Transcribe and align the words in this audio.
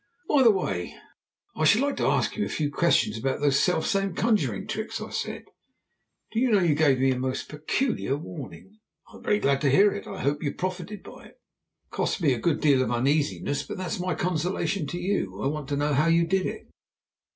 "By 0.27 0.41
the 0.41 0.49
way, 0.49 0.95
I 1.55 1.63
should 1.63 1.81
like 1.81 1.95
to 1.97 2.07
ask 2.07 2.35
you 2.35 2.43
a 2.43 2.49
few 2.49 2.71
questions 2.71 3.19
about 3.19 3.39
those 3.39 3.59
self 3.59 3.85
same 3.85 4.15
conjuring 4.15 4.65
tricks," 4.65 4.99
I 4.99 5.11
said. 5.11 5.45
"Do 6.31 6.39
you 6.39 6.49
know 6.49 6.57
you 6.59 6.73
gave 6.73 6.97
me 6.99 7.11
a 7.11 7.19
most 7.19 7.47
peculiar 7.49 8.17
warning?" 8.17 8.79
"I 9.13 9.17
am 9.17 9.23
very 9.23 9.37
glad 9.37 9.61
to 9.61 9.69
hear 9.69 9.91
it; 9.93 10.07
I 10.07 10.21
hope 10.23 10.41
you 10.41 10.55
profited 10.55 11.03
by 11.03 11.25
it." 11.25 11.35
"It 11.85 11.91
cost 11.91 12.19
me 12.19 12.33
a 12.33 12.39
good 12.39 12.61
deal 12.61 12.81
of 12.81 12.89
uneasiness, 12.89 13.61
if 13.69 13.77
that's 13.77 14.01
any 14.01 14.15
consolation 14.15 14.87
to 14.87 14.97
you. 14.97 15.39
I 15.39 15.45
want 15.45 15.69
to 15.69 15.75
know 15.77 15.93
how 15.93 16.07
you 16.07 16.25
did 16.25 16.47
it?" 16.47 16.67